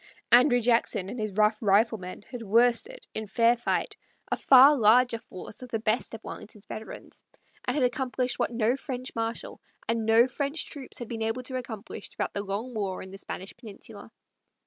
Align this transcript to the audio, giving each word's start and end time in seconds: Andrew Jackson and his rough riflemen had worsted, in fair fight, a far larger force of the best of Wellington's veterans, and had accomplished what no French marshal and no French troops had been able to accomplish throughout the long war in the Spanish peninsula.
Andrew 0.31 0.61
Jackson 0.61 1.09
and 1.09 1.19
his 1.19 1.31
rough 1.33 1.59
riflemen 1.61 2.23
had 2.31 2.41
worsted, 2.41 3.05
in 3.13 3.27
fair 3.27 3.55
fight, 3.55 3.97
a 4.31 4.35
far 4.35 4.75
larger 4.75 5.19
force 5.19 5.61
of 5.61 5.69
the 5.69 5.77
best 5.77 6.15
of 6.15 6.23
Wellington's 6.23 6.65
veterans, 6.65 7.23
and 7.65 7.75
had 7.75 7.83
accomplished 7.83 8.39
what 8.39 8.49
no 8.51 8.75
French 8.75 9.11
marshal 9.13 9.61
and 9.87 10.07
no 10.07 10.27
French 10.27 10.65
troops 10.65 10.97
had 10.97 11.07
been 11.07 11.21
able 11.21 11.43
to 11.43 11.55
accomplish 11.55 12.09
throughout 12.09 12.33
the 12.33 12.41
long 12.41 12.73
war 12.73 13.03
in 13.03 13.11
the 13.11 13.17
Spanish 13.19 13.55
peninsula. 13.55 14.09